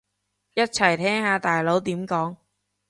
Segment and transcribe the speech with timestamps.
[0.55, 2.37] 一齊聽下大佬點講